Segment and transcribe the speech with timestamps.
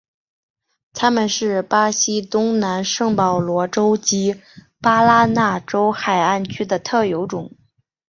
[0.93, 4.41] 它们是巴西东南部圣保罗州及
[4.79, 7.53] 巴拉那州海岸区的特有种。